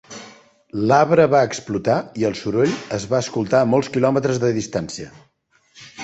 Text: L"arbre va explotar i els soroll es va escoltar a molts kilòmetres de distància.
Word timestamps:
L"arbre 0.83 1.25
va 1.33 1.41
explotar 1.49 1.97
i 2.21 2.25
els 2.29 2.41
soroll 2.45 2.73
es 2.97 3.05
va 3.11 3.19
escoltar 3.25 3.59
a 3.65 3.67
molts 3.73 3.91
kilòmetres 3.97 4.41
de 4.45 4.51
distància. 4.57 5.11